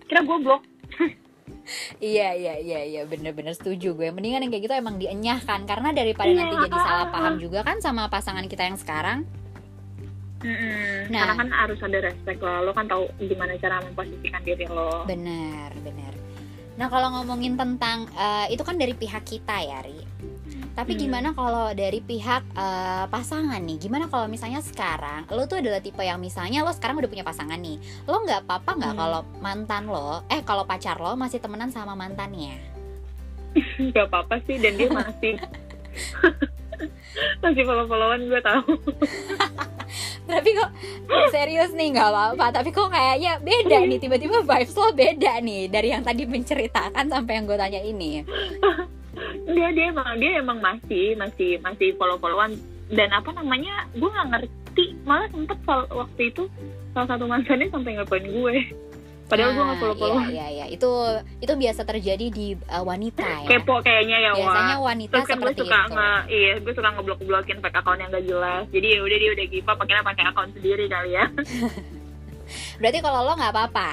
[0.06, 0.64] Kira gue blok.
[1.98, 3.02] Iya iya iya iya.
[3.10, 4.14] Bener-bener setuju gue.
[4.14, 6.46] Mendingan yang kayak gitu emang dienyahkan karena daripada Iya.
[6.46, 9.26] nanti jadi salah paham juga kan sama pasangan kita yang sekarang.
[10.46, 11.10] Mm-mm.
[11.10, 11.26] Nah.
[11.26, 12.70] karena kan harus ada respect lo.
[12.70, 15.10] Lo kan tahu gimana cara memposisikan diri lo.
[15.10, 16.14] Benar benar
[16.76, 20.00] nah kalau ngomongin tentang eh, itu kan dari pihak kita ya Ri.
[20.76, 21.02] Tapi Hmm.
[21.08, 23.80] gimana kalau dari pihak eh, pasangan nih?
[23.80, 27.56] Gimana kalau misalnya sekarang lo tuh adalah tipe yang misalnya lo sekarang udah punya pasangan
[27.56, 29.00] nih lo nggak apa-apa nggak Hmm.
[29.00, 32.60] kalau mantan lo eh kalau pacar lo masih temenan sama mantannya?
[33.80, 35.40] Nggak apa-apa sih dan dia masih.
[37.40, 38.68] Masih follow-followan gue tahu
[40.26, 40.70] tapi kok
[41.30, 42.46] serius nih nggak apa-apa.
[42.62, 47.34] Tapi kok kayaknya beda nih tiba-tiba vibes lo beda nih dari yang tadi menceritakan sampai
[47.38, 48.22] yang gue tanya ini.
[49.46, 52.58] Dia dia emang dia emang masih masih masih follow-followan.
[52.92, 54.86] Dan apa namanya gue nggak ngerti.
[55.08, 56.44] Malah sempet waktu itu
[56.96, 58.56] salah satu mantannya sampai ngepoin gue
[59.26, 60.66] padahal gue nggak Nah, follow-followan iya, iya, iya.
[60.70, 60.92] itu
[61.42, 63.48] itu biasa terjadi di uh, wanita ya.
[63.50, 65.94] Kepo kayaknya ya biasanya wah wanita terus kan gue seperti suka itu.
[65.98, 68.64] nge iya gue suka ngeblok blokin fake account yang gak jelas.
[68.70, 71.26] Jadi ya udah dia udah give up akhirnya pakai account sendiri kali ya.
[72.82, 73.90] Berarti kalau lo nggak apa-apa?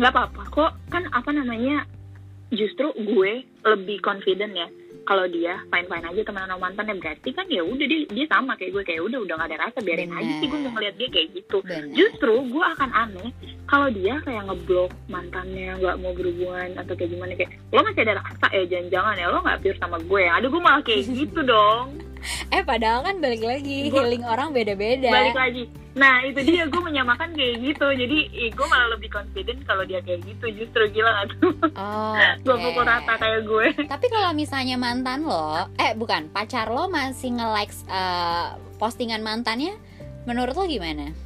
[0.00, 0.42] Nggak apa-apa.
[0.48, 1.84] Kok kan apa namanya
[2.48, 4.68] justru gue lebih confident ya
[5.06, 8.52] kalau dia fine fine aja teman sama mantannya berarti kan ya udah dia dia sama
[8.52, 10.18] kayak gue kayak udah udah gak ada rasa biarin Bener.
[10.20, 11.56] aja sih gue mau ngeliat dia kayak gitu.
[11.60, 11.94] Benar.
[11.94, 13.30] Justru gue akan aneh
[13.64, 18.14] kalau dia kayak ngeblok mantannya nggak mau berhubungan atau kayak gimana kayak lo masih ada
[18.18, 20.22] rasa ya jangan-jangan ya lo nggak pure sama gue.
[20.28, 21.86] Aduh gue malah kayak gitu dong.
[22.48, 25.06] Eh padahal kan balik lagi Gua- healing orang beda-beda.
[25.08, 25.64] Balik lagi
[25.96, 29.98] Nah itu dia gue menyamakan kayak gitu Jadi eh, gue malah lebih confident kalau dia
[29.98, 32.62] kayak gitu Justru gila gak tuh Oh, Gue oke.
[32.62, 37.88] pukul rata kayak gue Tapi kalau misalnya mantan lo, eh bukan, pacar lo masih nge-likes
[37.88, 39.72] eh, postingan mantannya,
[40.22, 41.16] menurut lo gimana?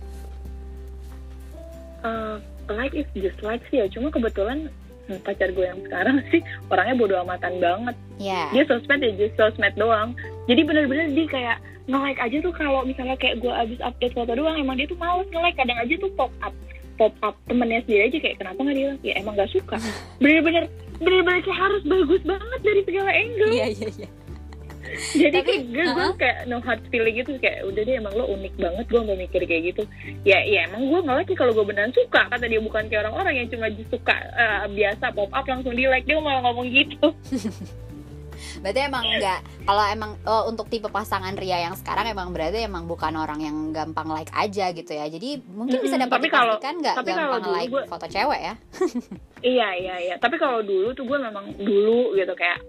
[2.01, 2.37] Eh,
[2.71, 4.71] Like is just like sih ya Cuma kebetulan
[5.19, 7.97] pacar gue yang sekarang sih Orangnya bodo amatan banget.
[8.23, 8.47] Ya.
[8.55, 10.15] Dia sosmed ya just sosmed doang.
[10.47, 11.57] Jadi bener-bener dia kayak
[11.91, 15.27] nge-like aja tuh kalau misalnya kayak gue abis update foto doang Emang dia tuh males
[15.33, 15.59] nge-like.
[15.59, 16.55] Kadang aja tuh pop up
[17.01, 19.81] pop up temennya sendiri aja kayak kenapa nggak dia ya emang gak suka.
[20.23, 20.69] Bener-bener
[21.01, 23.51] bener-bener kayak harus bagus banget dari segala angle.
[23.51, 24.09] Iya, iya, iya.
[25.15, 26.15] Jadi Tapi, kayak gue, gue uh-uh.
[26.19, 29.41] kayak no hard feeling gitu kayak udah deh emang lo unik banget gue nggak mikir
[29.47, 29.83] kayak gitu
[30.27, 33.45] ya ya emang gue nggak like kalau gue beneran suka kata dia bukan kayak orang-orang
[33.45, 37.09] yang cuma suka eh, biasa pop up langsung di like dia malah ngomong gitu
[38.61, 42.89] Berarti emang enggak kalau emang oh, untuk tipe pasangan Ria yang sekarang emang berarti emang
[42.89, 45.07] bukan orang yang gampang like aja gitu ya.
[45.07, 48.55] Jadi mungkin bisa dapat tapi kalau- nggak tapi kalau gampang like gua- foto cewek ya.
[49.41, 52.61] iya iya iya tapi kalau dulu tuh gue memang dulu gitu kayak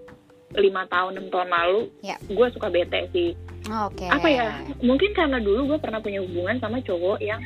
[0.55, 2.15] lima tahun enam tahun lalu Ya.
[2.21, 3.31] gue suka bete sih.
[3.69, 4.09] Oke.
[4.09, 4.57] apa ya?
[4.81, 7.39] Mungkin karena dulu gue pernah punya hubungan sama cowok yang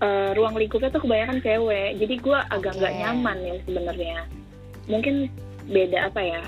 [0.00, 1.98] eh, ruang lingkupnya tuh kebanyakan cewek.
[2.00, 4.18] Jadi gue agak nggak nyaman ya sebenarnya.
[4.88, 5.28] Mungkin
[5.68, 6.42] beda apa ya?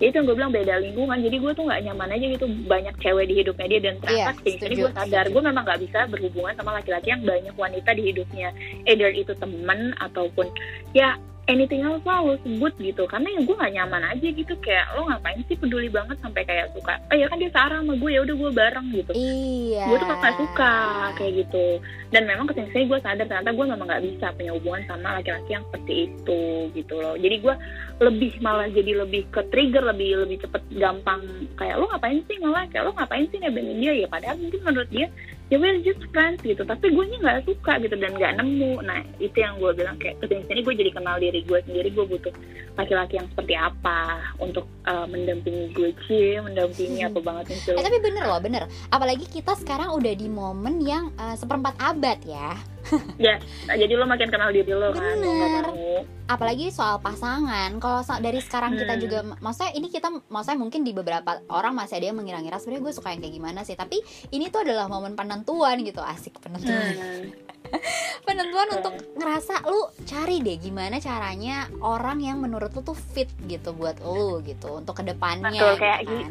[0.00, 1.20] Ya itu yang gue bilang beda lingkungan.
[1.20, 2.46] Jadi gue tuh nggak nyaman aja gitu.
[2.66, 5.80] Banyak cewek di hidupnya dia dan ternyata ke sini setuju, gue sadar gue memang nggak
[5.84, 8.48] bisa berhubungan sama laki-laki yang banyak wanita di hidupnya.
[8.88, 10.48] Either itu temen ataupun
[10.96, 11.20] ya
[11.50, 13.04] anything else lah lo sebut gitu.
[13.10, 16.70] Karena ya gue nggak nyaman aja gitu kayak lo ngapain sih peduli banget sampai kayak
[16.72, 16.96] suka?
[17.10, 19.12] Oh ya kan dia searah sama gue ya udah gue bareng gitu.
[19.18, 19.84] Iya.
[19.90, 20.74] gue tuh gak suka
[21.18, 21.66] kayak gitu.
[22.10, 25.64] Dan memang sini gue sadar ternyata gue memang nggak bisa punya hubungan sama laki-laki yang
[25.70, 26.42] seperti itu
[26.78, 27.14] gitu loh.
[27.18, 27.54] Jadi gue
[28.00, 31.20] lebih malah jadi lebih ke trigger lebih lebih cepet gampang
[31.58, 32.38] kayak lo ngapain sih?
[32.38, 33.92] Malah kayak lo ngapain sih nebengin dia?
[33.94, 35.10] Ya padahal mungkin menurut dia
[35.50, 38.86] ya we're just friends gitu tapi gue nya nggak suka gitu dan nggak nemu.
[38.86, 41.90] Nah itu yang gue bilang kayak ke sini sini gue jadi kenal diri gue sendiri
[41.90, 42.34] gue butuh
[42.80, 44.00] laki-laki yang seperti apa
[44.36, 47.08] untuk uh, mendampingi gue sih mendampingi Hmm.
[47.08, 48.62] apa banget nih Eh tapi bener loh, bener.
[48.88, 52.56] Apalagi kita sekarang udah di momen yang eh, seperempat abad ya.
[53.20, 53.36] Ya,
[53.68, 56.02] jadi lo makin kenal diri lo kan, lo nggak Bener.
[56.26, 59.02] apalagi soal pasangan kalau so- dari sekarang kita Hmm.
[59.02, 62.94] juga maksudnya ini kita maksudnya mungkin di beberapa orang masih ada yang mengira-ngira sebenarnya gue
[62.94, 67.59] suka yang kayak gimana sih tapi ini tuh adalah momen penentuan gitu asik penentuan Hmm.
[68.26, 73.72] penentuan untuk ngerasa lu cari deh gimana caranya orang yang menurut lu tuh fit gitu
[73.74, 76.30] buat lu gitu untuk ke depannya Betul, gitu kayak kan.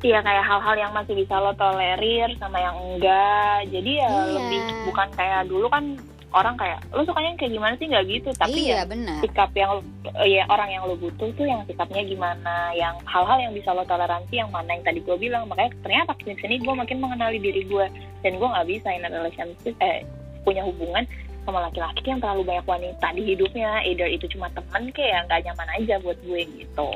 [0.00, 3.68] Iya kayak hal-hal yang masih bisa lo tolerir sama yang enggak.
[3.68, 4.32] Jadi ya Iya.
[4.32, 5.84] lebih bukan kayak dulu kan
[6.32, 8.28] orang kayak lo sukanya kayak gimana sih nggak gitu.
[8.32, 9.84] Tapi iya ya benar sikap yang
[10.24, 14.40] ya orang yang lo butuh tuh yang sikapnya gimana, yang hal-hal yang bisa lo toleransi
[14.40, 15.44] yang mana yang tadi gue bilang.
[15.52, 17.86] Makanya ternyata ke sini sini gue makin mengenali diri gue
[18.24, 20.00] dan gue nggak bisa in a relationship eh
[20.42, 21.04] punya hubungan
[21.44, 23.80] sama laki-laki yang terlalu banyak wanita di hidupnya.
[23.84, 26.90] Either itu cuma temen kayak nggak nyaman aja buat gue gitu.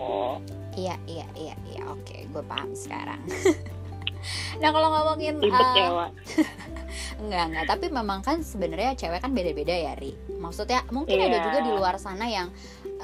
[0.74, 3.22] iya iya iya iya oke gue paham sekarang
[4.60, 5.88] nah kalau ngomongin Ribet eh, ya.
[7.22, 7.64] Enggak, enggak.
[7.70, 10.14] Tapi memang kan sebenarnya cewek kan beda-beda ya, Ri.
[10.34, 11.44] Maksudnya mungkin ada Iya.
[11.46, 12.50] juga di luar sana yang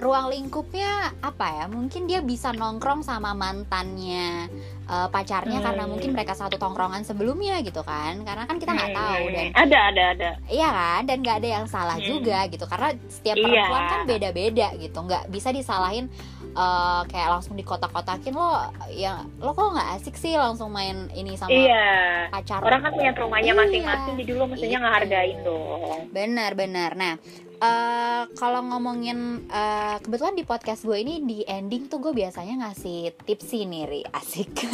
[0.01, 1.65] ruang lingkupnya apa ya?
[1.67, 4.49] Mungkin dia bisa nongkrong sama mantannya
[4.87, 5.67] eh, pacarnya Hmm.
[5.69, 8.19] karena mungkin mereka satu tongkrongan sebelumnya gitu kan.
[8.21, 11.49] Karena kan kita nggak tahu Hmm, dan ada ada ada iya kan dan nggak ada
[11.53, 12.09] yang salah Hmm.
[12.09, 13.45] juga gitu karena setiap Iya.
[13.45, 16.11] perempuan kan beda-beda gitu nggak bisa disalahin
[16.51, 18.51] eh, kayak langsung dikotak-kotakin lo
[18.91, 21.87] ya lo kok nggak asik sih langsung main ini sama iya
[22.29, 23.61] pacar orang kan punya traumanya Iya.
[23.61, 24.85] masing-masing jadi lo mestinya Itu.
[24.85, 26.91] ngehargain dong Benar, benar.
[26.93, 27.15] Nah,
[27.61, 33.13] eh kalau ngomongin eh, kebetulan di podcast gue ini di ending tuh gue biasanya ngasih
[33.29, 34.01] tips nih, Ri.
[34.09, 34.65] Asik.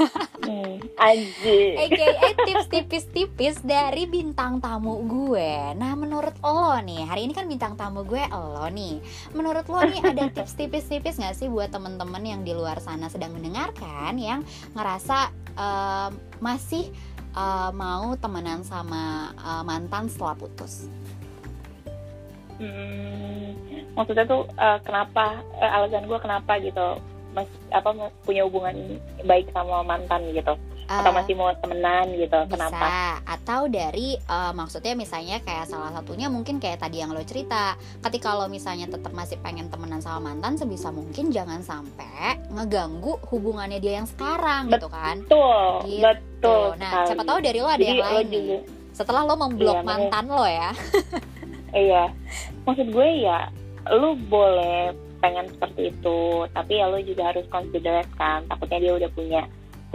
[0.46, 0.94] hmm.
[0.94, 1.74] Anjir.
[1.82, 5.74] AKA tips tipis-tipis dari bintang tamu gue.
[5.74, 9.02] Nah, menurut lo nih, hari ini kan bintang tamu gue lo nih.
[9.34, 13.34] Menurut lo nih ada tips tipis-tipis gak sih buat temen-temen yang di luar sana sedang
[13.34, 14.46] mendengarkan yang
[14.78, 16.86] ngerasa eh, masih
[17.34, 20.86] eh, mau temenan sama eh, mantan setelah putus?
[22.56, 23.52] Hmm,
[23.92, 26.98] maksudnya tuh eh, kenapa eh, alasan gue kenapa gitu?
[27.30, 27.92] Mas apa
[28.24, 28.72] punya hubungan
[29.22, 30.56] baik sama mantan gitu?
[30.86, 32.38] Atau Eh, masih mau temenan gitu?
[32.46, 32.52] bisa.
[32.70, 32.88] Kenapa?
[33.26, 37.74] Atau dari eh, maksudnya misalnya kayak salah satunya mungkin kayak tadi yang lo cerita.
[38.00, 43.76] Ketika lo misalnya tetap masih pengen temenan sama mantan sebisa mungkin jangan sampai ngeganggu hubungannya
[43.76, 45.20] dia yang sekarang gitu kan?
[45.20, 46.00] Betul Gitu.
[46.00, 48.60] betul nah siapa tahu dari lo ada Jadi yang lain nih.
[48.92, 50.70] setelah lo memblok Iya, mantan lo ya
[51.74, 52.04] iya.
[52.68, 53.50] Maksud gue ya
[53.94, 59.10] lu boleh pengen seperti itu tapi ya lu juga harus consider kan takutnya dia udah
[59.14, 59.42] punya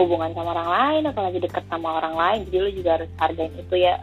[0.00, 3.54] hubungan sama orang lain atau lagi deket sama orang lain jadi lo juga harus hargain
[3.54, 3.94] itu ya.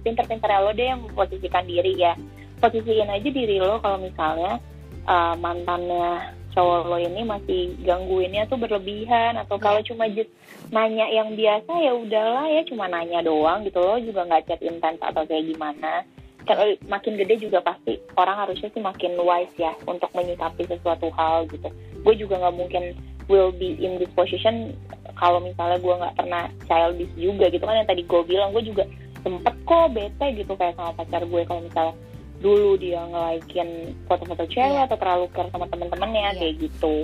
[0.00, 2.14] Pinter-pinter lo deh yang memposisikan diri ya.
[2.62, 4.62] Posisiin aja diri lo kalau misalnya
[5.04, 10.32] uh, mantannya cowok lo ini masih gangguinnya tuh berlebihan atau kalau cuma just
[10.72, 14.96] nanya yang biasa ya udahlah ya cuma nanya doang gitu lo juga nggak chat intens
[15.04, 16.00] atau kayak gimana
[16.46, 21.50] kalau makin gede juga pasti orang harusnya sih makin wise ya untuk menyikapi sesuatu hal
[21.50, 21.66] gitu
[22.06, 22.94] gue juga nggak mungkin
[23.26, 24.70] will be in this position
[25.18, 28.86] kalau misalnya gue nggak pernah childish juga gitu kan yang tadi gue bilang gue juga
[29.26, 31.94] sempet kok bete gitu kayak sama pacar gue kalau misalnya
[32.38, 34.86] dulu dia nge-likein foto-foto cewek Iya.
[34.86, 36.38] atau terlalu care sama temen-temennya Iya.
[36.38, 36.96] kayak gitu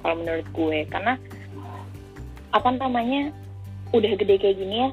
[0.00, 1.12] kalau menurut gue karena
[2.50, 3.30] apa namanya
[3.92, 4.90] udah gede kayak gini ya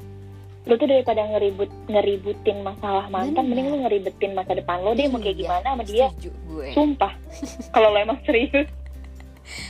[0.68, 3.48] lu tuh daripada ngeribut ngeributin masalah mantan Bener.
[3.48, 6.68] mending lu ngeribetin masa depan lo deh mau kayak Iya, gimana sama dia gue.
[6.70, 7.12] sumpah
[7.72, 8.68] kalau lo emang serius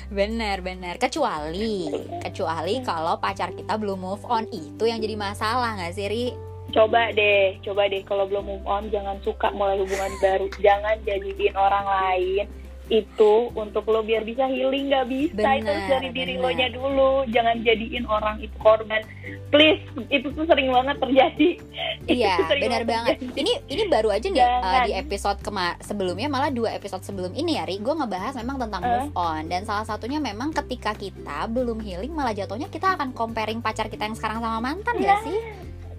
[0.08, 1.86] Bener bener kecuali
[2.18, 6.26] kecuali kalau pacar kita belum move on itu yang jadi masalah nggak sih Ri?
[6.68, 11.54] coba deh coba deh kalau belum move on jangan suka mulai hubungan baru jangan jadiin
[11.54, 12.44] orang lain
[12.88, 16.42] itu untuk lo biar bisa healing nggak bisa itu harus dari diri benar.
[16.42, 19.04] lo nya dulu jangan jadiin orang itu korban
[19.48, 21.50] please itu tuh sering banget terjadi
[22.08, 23.14] Iya benar banget.
[23.16, 23.36] terjadi.
[23.36, 24.64] Ini ini baru aja nih Jangan.
[24.64, 28.56] uh, di episode kemar sebelumnya malah dua episode sebelum ini ya Ri gue ngebahas memang
[28.58, 28.88] tentang Eh.
[28.88, 33.58] move on dan salah satunya memang ketika kita belum healing malah jatuhnya kita akan comparing
[33.58, 35.06] pacar kita yang sekarang sama mantan Iya.
[35.06, 35.38] gak sih?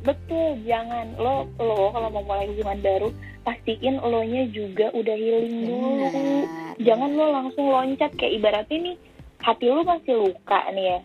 [0.02, 1.06] Betul jangan.
[1.18, 3.10] Lo lo kalau mau mulai hubungan baru
[3.44, 5.90] pastiin lo nya juga udah healing dulu.
[6.12, 6.74] Benar.
[6.80, 8.96] jangan lo langsung loncat kayak ibaratnya nih
[9.40, 11.00] hati lo masih luka nih ya.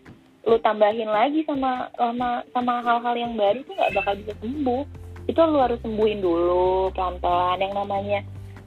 [0.45, 4.83] Lo tambahin lagi sama sama sama hal-hal yang baru tuh nggak bakal bisa sembuh.
[5.25, 7.59] Itu lo harus sembuhin dulu pelan-pelan.
[7.59, 8.21] Yang namanya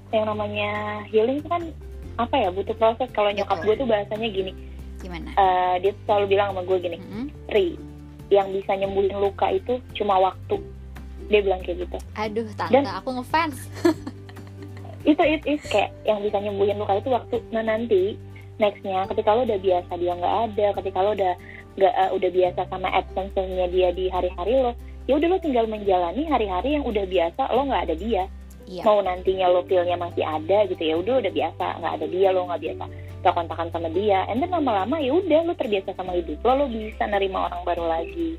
[0.09, 0.69] yang namanya
[1.11, 1.63] healing itu kan
[2.17, 3.07] apa ya butuh proses.
[3.13, 4.51] Kalau nyokap gue tuh bahasanya gini
[4.97, 5.29] Gimana?
[5.37, 7.25] eh, dia selalu bilang sama gue gini Mm-mm.
[7.53, 7.77] Ri
[8.27, 10.59] yang bisa nyembuhin luka itu cuma waktu.
[11.27, 11.97] Dia bilang kayak gitu.
[12.15, 13.57] Aduh tante Dan- aku ngefans.
[15.09, 17.39] itu itu itu kayak yang bisa nyembuhin luka itu waktu.
[17.51, 18.19] Nah nanti
[18.57, 21.33] nextnya ketika lo udah biasa dia nggak ada ketika lo udah
[21.77, 24.73] nggak eh, udah biasa sama absence-nya dia di hari-hari lo
[25.05, 28.23] ya udah lo tinggal menjalani hari-hari yang udah biasa lo nggak ada dia.
[28.67, 28.83] Iya.
[28.83, 32.51] mau nantinya lo feel-nya masih ada gitu ya udah udah biasa nggak ada dia lo
[32.51, 32.85] nggak biasa
[33.23, 34.25] gak kontakan sama dia.
[34.29, 37.85] And then lama-lama ya udah lo terbiasa sama hidup lo lo bisa nerima orang baru
[37.89, 38.37] lagi.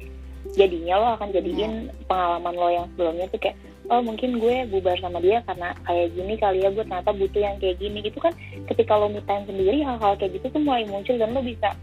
[0.55, 3.57] Jadinya lo akan jadiin pengalaman lo yang sebelumnya tuh kayak
[3.89, 7.57] oh mungkin gue bubar sama dia karena kayak gini kali ya gue ternyata butuh yang
[7.59, 7.99] kayak gini.
[8.05, 8.33] Gitu kan
[8.71, 11.75] ketika lo me time sendiri hal-hal kayak gitu tuh mulai muncul dan lo bisa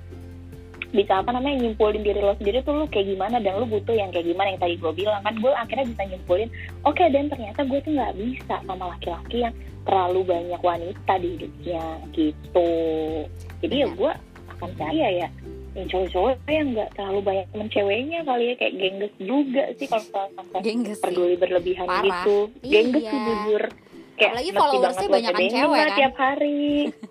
[0.95, 4.09] bisa apa namanya nyimpulin diri lo sendiri tuh lo kayak gimana dan lo butuh yang
[4.09, 5.21] kayak gimana yang tadi gue bilang.
[5.21, 6.49] Kan gue akhirnya bisa nyimpulin
[6.81, 9.53] oke dan ternyata gue tuh nggak bisa sama laki-laki yang
[9.83, 12.71] terlalu banyak wanita di hidupnya gitu.
[13.59, 14.11] Jadi ya gue
[14.49, 15.27] akan percaya ya
[15.75, 20.07] yang cowok-cowok yang nggak terlalu banyak temen ceweknya kali ya kayak gengges juga sih kalau
[20.31, 22.23] sampai Gengges peduli berlebihan Parah.
[22.23, 22.37] gitu.
[22.63, 23.11] Gengges Iya.
[23.11, 23.63] sih jujur.
[24.15, 25.97] Kayak Apalagi followersnya gedein cewek, kan?
[25.99, 26.59] tiap hari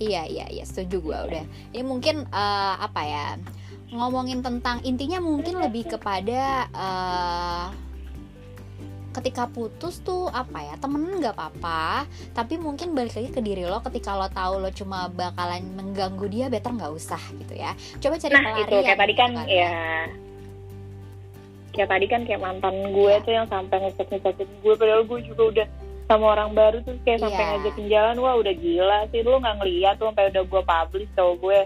[0.00, 1.44] Iya iya iya setuju gue udah.
[1.76, 3.26] Ini mungkin eh, apa ya
[3.92, 7.66] ngomongin tentang intinya mungkin lebih kepada eh,
[9.10, 13.82] ketika putus tuh apa ya temenan nggak apa-apa tapi mungkin balik lagi ke diri lo
[13.82, 18.34] ketika lo tahu lo cuma bakalan mengganggu dia better nggak usah gitu ya coba cari
[18.38, 19.70] nah itu pelarian kayak tadi kan gitu ya
[21.74, 23.24] kayak tadi kan kayak mantan gue Iya.
[23.26, 25.66] tuh yang sampai ngecek ngecekin gue padahal gue juga udah
[26.10, 27.50] sama orang baru tuh kayak sampai Iya.
[27.52, 31.32] ngajakin jalan wah udah gila sih lu nggak ngeliat tuh sampai udah gue publish tau
[31.36, 31.60] gue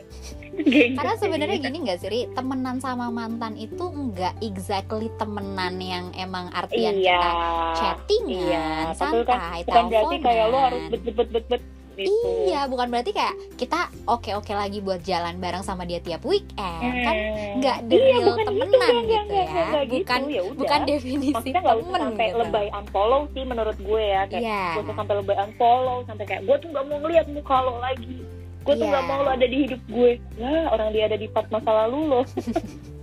[0.94, 1.66] Karena sebenarnya jadinya.
[1.74, 2.20] gini gak sih, Ri?
[2.30, 7.30] temenan sama mantan itu nggak exactly temenan yang emang artian iya kita
[7.74, 10.62] chattingan, iya tapi kan santai, bukan berarti kayak teleponan.
[10.62, 11.62] harus bet bet bet bet
[11.96, 16.54] gitu Iya, bukan berarti kayak kita oke-oke lagi buat jalan bareng sama dia tiap weekend,
[17.00, 17.14] kan?
[17.14, 17.58] Hmm.
[17.58, 19.64] Nggak the Iya, real temenan gitu, gitu nggak, nggak, ya.
[19.64, 20.56] nggak gitu, Bukan ya udah.
[20.56, 22.38] bukan definisi maksudnya nggak usah temen sampai gitu.
[22.38, 24.64] lebay unfollow sih menurut gue ya kayak Iya.
[24.70, 28.16] gue tuh sampai lebay unfollow sampai kayak gue tuh nggak mau ngeliat muka lo lagi
[28.60, 28.90] gue tuh Iya.
[28.90, 31.98] nggak mau lo ada di hidup gue lah orang dia ada di part masa lalu
[32.06, 32.20] lo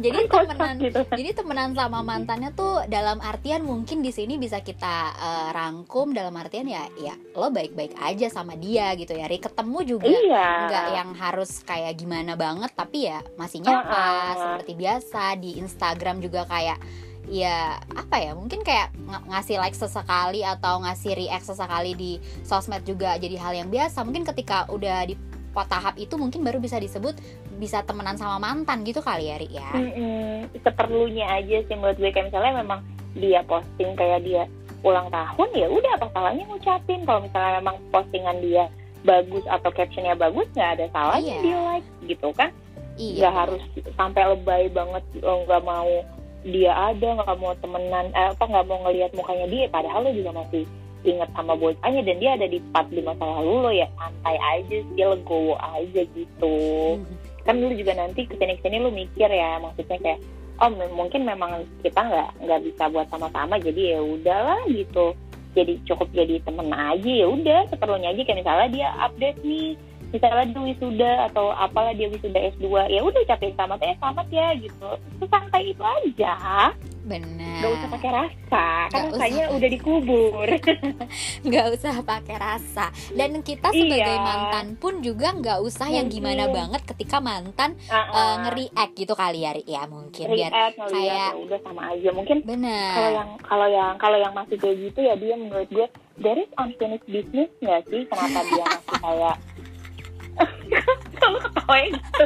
[0.00, 1.00] Jadi temenan gitu.
[1.06, 6.32] Jadi temenan sama mantannya tuh dalam artian mungkin di sini bisa kita eh, rangkum dalam
[6.34, 9.28] artian ya ya lo baik-baik aja sama dia gitu ya.
[9.28, 10.48] Ri ketemu juga iya.
[10.68, 14.32] nggak yang harus kayak gimana banget tapi ya masih nyapa Ah, ah.
[14.36, 15.22] seperti biasa.
[15.36, 16.80] Di Instagram juga kayak
[17.30, 22.12] ya apa ya mungkin kayak ng- ngasih like sesekali atau ngasih react sesekali di
[22.42, 24.02] sosmed juga jadi hal yang biasa.
[24.02, 25.14] Mungkin ketika udah di
[25.54, 27.12] tahap itu mungkin baru bisa disebut
[27.60, 29.68] bisa temenan sama mantan gitu kali ya Ri ya?
[29.76, 30.48] Mm-mm.
[30.64, 32.08] seperlunya aja sih menurut gue.
[32.08, 32.80] Kayak misalnya memang
[33.12, 34.48] dia posting kayak dia
[34.80, 37.04] ulang tahun ya udah apa salahnya ngucapin?
[37.04, 38.64] Kalau misalnya memang postingan dia
[39.04, 41.42] bagus atau captionnya bagus nggak ada salahnya Iya.
[41.42, 42.50] di like gitu kan?
[42.96, 43.18] Iya.
[43.20, 43.62] Nggak harus
[43.94, 45.92] sampai lebay banget lo nggak mau
[46.42, 50.34] dia ada nggak mau temenan eh, apa nggak mau ngelihat mukanya dia padahal lo juga
[50.34, 50.64] masih
[51.02, 54.78] inget sama bocahnya dan dia ada di part di masa lalu lo ya santai aja
[54.94, 56.56] dia legowo aja gitu.
[56.98, 57.16] Mhm.
[57.42, 60.22] kan lu juga nanti ke sini ke sini lu mikir ya maksudnya kayak
[60.62, 65.14] oh mungkin memang kita nggak nggak bisa buat sama-sama jadi ya udahlah gitu.
[65.52, 68.22] Jadi cukup jadi temen aja ya udah seperlunya aja.
[68.24, 69.74] Kayak misalnya dia update nih
[70.12, 74.46] misalnya dia wisuda atau apalah dia wisuda S2 ya udah ucapin selamat ya selamat ya
[74.56, 74.88] gitu.
[75.18, 76.34] Sesantai itu aja.
[77.02, 77.58] Benar.
[77.58, 79.56] Nggak usah pakai rasa kan Nggak rasanya usah.
[79.58, 80.46] udah dikubur.
[81.46, 82.84] Nggak usah pakai rasa.
[83.10, 84.22] Dan kita sebagai Iya.
[84.22, 88.34] mantan pun juga nggak usah yang gimana banget ketika mantan Ah, uh, ah.
[88.46, 92.08] nge-react gitu kali ya ya mungkin biar kayak- ya udah sama aja.
[92.12, 95.86] Mungkin kalau benar yang kalau yang kalau yang masih kayak gitu ya dia menurut gue
[96.18, 98.06] there is unfinished business nggak sih?
[98.06, 99.36] Kenapa dia masih kayak
[101.14, 102.24] kalau ketawain gitu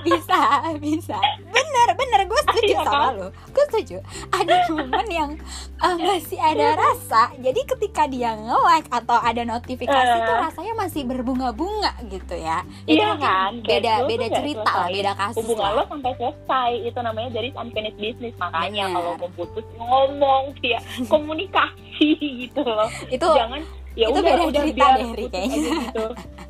[0.00, 0.38] bisa
[0.78, 1.18] bisa.
[1.42, 2.20] Bener bener.
[2.24, 3.12] Gue setuju Iya sama kan?
[3.18, 3.96] lo gue setuju.
[4.30, 5.30] Ada momen yang
[5.76, 7.34] uh, masih ada rasa.
[7.34, 10.22] Jadi ketika dia nge-like atau ada notifikasi Eh.
[10.22, 12.62] tuh rasanya masih berbunga-bunga gitu ya.
[12.86, 13.58] Itu iya kan?
[13.60, 15.74] Beda tuh beda cerita lah beda kasus hubungan lah.
[15.74, 16.70] lo sampai selesai.
[16.86, 18.34] Itu namanya dari unfinished business.
[18.38, 18.96] Makanya Bener.
[18.96, 20.78] kalau mau putus ngomong ya
[21.10, 22.08] komunikasi
[22.46, 22.86] gitu loh.
[23.10, 23.60] Itu jangan
[23.98, 25.58] ya itu udah beda udah cerita biar deh, putus kayaknya.
[25.58, 26.06] aja gitu.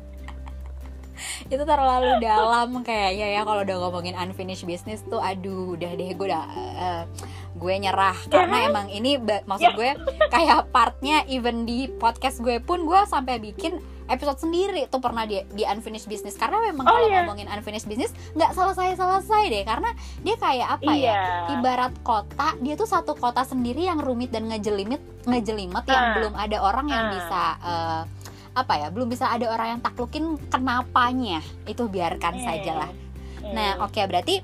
[1.51, 6.25] itu terlalu dalam kayaknya ya kalau udah ngomongin unfinished business tuh aduh udah deh gue
[6.25, 6.45] udah
[6.77, 7.03] eh,
[7.53, 9.75] gue nyerah karena emang ini maksud Ya.
[9.75, 9.89] gue
[10.27, 15.39] kayak partnya even di podcast gue pun gue sampai bikin episode sendiri tuh pernah di
[15.49, 17.21] di unfinished business karena memang Oh, kalau iya.
[17.21, 21.21] ngomongin unfinished business nggak selesai selesai deh karena dia kayak apa ya iya
[21.53, 26.13] ibarat kota dia tuh satu kota sendiri yang rumit dan ngejelimit ngejelimet yang Ah.
[26.13, 27.11] belum ada orang yang Ah.
[27.13, 28.01] bisa eh,
[28.51, 32.43] apa ya belum bisa ada orang yang taklukin kenapanya itu biarkan Hmm.
[32.43, 32.91] saja lah
[33.41, 33.53] Hmm.
[33.55, 34.43] nah oke berarti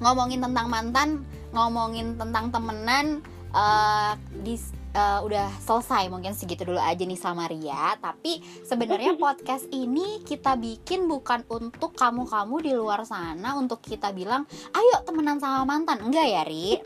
[0.00, 1.08] ngomongin tentang mantan
[1.52, 4.12] ngomongin tentang temenan eh,
[4.44, 4.54] di
[4.90, 7.96] eh, udah selesai mungkin segitu dulu aja nih sama Ria.
[7.96, 14.44] Tapi sebenarnya podcast ini kita bikin bukan untuk kamu-kamu di luar sana untuk kita bilang
[14.70, 16.00] ayo temenan sama mantan.
[16.00, 16.78] Enggak ya Ri?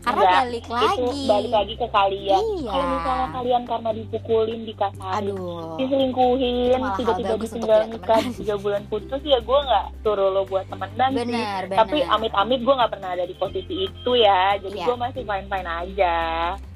[0.00, 1.74] Karena Enggak, balik itu lagi balik lagi.
[1.74, 2.42] ke kalian.
[2.54, 2.70] Iya.
[2.70, 5.76] kalau misalnya kalian karena dipukulin dikasarin aduh.
[5.76, 11.10] diselingkuhin Itu tiba-tiba ditinggal nikah tiga bulan putus ya gue nggak suruh lo buat temenan
[11.10, 11.18] sih.
[11.22, 11.78] Benar benar.
[11.80, 14.56] tapi amit-amit gue nggak pernah ada di posisi itu ya.
[14.56, 14.86] Jadi Iya.
[14.86, 16.16] gue masih fine-fine aja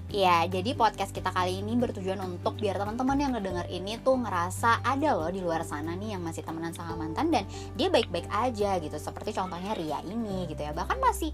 [0.09, 4.81] Iya, jadi podcast kita kali ini bertujuan untuk biar teman-teman yang ngedenger ini tuh ngerasa
[4.81, 7.45] ada loh di luar sana nih yang masih temenan sama mantan dan
[7.77, 8.97] dia baik-baik aja gitu.
[8.97, 10.73] Seperti contohnya Ria ini gitu ya.
[10.73, 11.29] Bahkan masih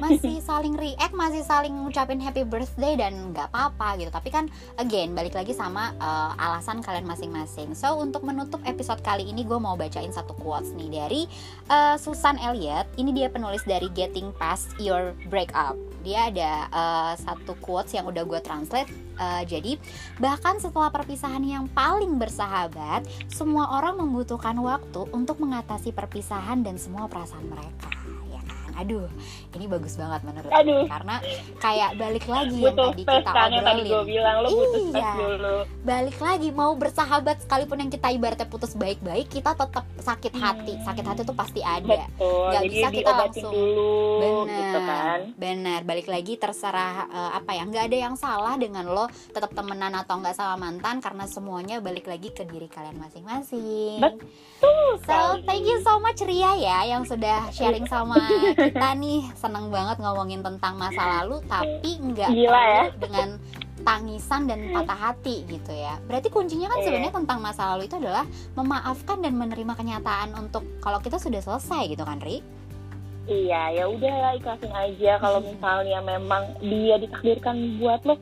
[0.00, 4.08] masih saling react, masih saling ngucapin happy birthday dan nggak apa-apa gitu.
[4.08, 4.48] Tapi kan
[4.80, 7.76] again balik lagi sama uh, alasan kalian masing-masing.
[7.76, 11.28] So untuk menutup episode kali ini gue mau bacain satu quotes nih dari
[11.68, 12.88] uh, Susan Elliott.
[12.96, 15.93] Ini dia penulis dari Getting Past Your Breakup.
[16.04, 18.92] Dia ada uh, satu quotes yang udah gue translate.
[19.16, 19.80] Uh, jadi
[20.20, 27.08] bahkan setelah perpisahan yang paling bersahabat, semua orang membutuhkan waktu untuk mengatasi perpisahan dan semua
[27.08, 27.88] perasaan mereka.
[28.74, 28.82] Kan?
[28.82, 29.06] Aduh,
[29.52, 30.82] ini bagus banget menurut Aduh.
[30.84, 31.16] karena
[31.56, 34.48] kayak balik lagi yang butuh tadi space kita kan yang tadi gue obrolin bilang lo
[34.50, 35.10] butuh Iya.
[35.14, 40.72] dulu balik lagi mau bersahabat sekalipun yang kita ibaratnya putus baik-baik kita tetap sakit hati
[40.74, 40.84] Hmm.
[40.84, 43.52] sakit hati tuh pasti ada betul Nggak jadi bisa kita langsung.
[43.52, 48.54] dulu benar gitu kan benar balik lagi terserah eh, apa ya nggak ada yang salah
[48.56, 52.98] dengan lo tetap temenan atau nggak sama mantan karena semuanya balik lagi ke diri kalian
[52.98, 58.16] masing-masing Betul so thank you so much Ria ya yang sudah sharing sama
[58.70, 62.88] kita nih seneng banget ngomongin tentang masa lalu tapi nggak ya.
[62.96, 63.36] dengan
[63.84, 66.84] tangisan dan patah hati gitu ya berarti kuncinya kan Iya.
[66.88, 68.24] sebenarnya tentang masa lalu itu adalah
[68.54, 72.40] memaafkan dan menerima kenyataan untuk kalau kita sudah selesai gitu kan Ri
[73.24, 78.20] Iya, ya udahlah ikhlasin aja kalau misalnya memang dia ditakdirkan buat lo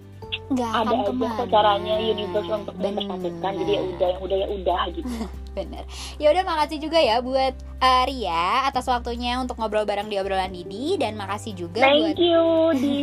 [0.53, 3.53] nggak ada aja ke mana caranya universe untuk mempersatukan.
[3.59, 5.09] Jadi ya udah, yang udah ya udah gitu.
[5.53, 5.85] bener
[6.17, 7.53] ya udah makasih juga ya buat
[7.85, 12.25] eh, Ria atas waktunya untuk ngobrol bareng di obrolan Didi dan makasih juga buat Thank
[12.25, 12.45] you,
[12.83, 13.01] Di.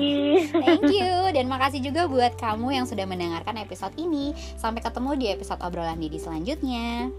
[0.49, 4.33] Thank you dan makasih juga buat kamu yang sudah mendengarkan episode ini.
[4.57, 7.13] Sampai ketemu di episode obrolan Didi selanjutnya.